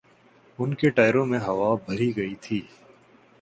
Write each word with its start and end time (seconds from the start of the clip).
ان 0.59 0.73
کے 0.73 0.89
ٹائروں 0.89 1.25
میں 1.25 1.39
ہوا 1.39 1.75
بھری 1.85 2.15
گئی 2.15 2.35
تھی۔ 2.35 2.61